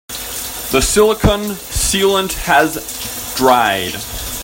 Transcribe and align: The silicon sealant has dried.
The 0.07 0.81
silicon 0.81 1.41
sealant 1.41 2.33
has 2.45 3.35
dried. 3.37 3.93